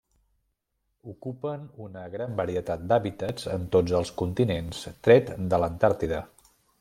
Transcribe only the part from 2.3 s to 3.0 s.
varietat